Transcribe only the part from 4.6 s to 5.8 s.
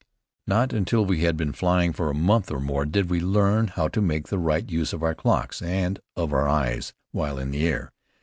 use of our clocks